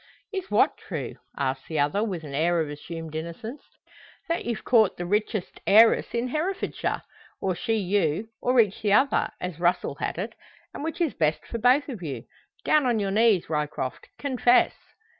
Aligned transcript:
"Is 0.33 0.49
what 0.49 0.77
true?" 0.77 1.17
asks 1.37 1.67
the 1.67 1.77
other, 1.77 2.03
with 2.03 2.23
an 2.23 2.33
air 2.33 2.59
of 2.59 2.71
assumed 2.71 3.13
innocence. 3.13 3.61
"That 4.27 4.45
you've 4.45 4.63
caught 4.63 4.97
the 4.97 5.05
richest 5.05 5.59
heiress 5.67 6.15
in 6.15 6.29
Herefordshire, 6.29 7.03
or 7.39 7.53
she 7.53 7.75
you, 7.75 8.29
or 8.41 8.59
each 8.59 8.81
the 8.81 8.93
other, 8.93 9.29
as 9.39 9.59
Russel 9.59 9.93
had 9.99 10.17
it, 10.17 10.33
and 10.73 10.83
which 10.83 11.01
is 11.01 11.13
best 11.13 11.45
for 11.45 11.59
both 11.59 11.87
of 11.87 12.01
you. 12.01 12.23
Down 12.65 12.87
on 12.87 12.97
your 12.99 13.11
knees, 13.11 13.47
Ryecroft! 13.47 14.09
Confess!" 14.17 14.73